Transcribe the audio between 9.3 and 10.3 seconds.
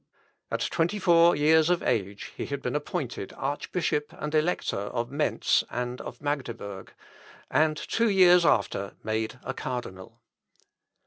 a cardinal.